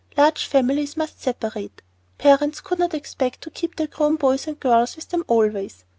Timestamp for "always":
5.27-5.85